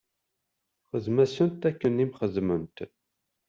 Xdem-asent 0.95 1.67
akken 1.69 2.03
i 2.03 2.05
m-xedment. 2.09 2.77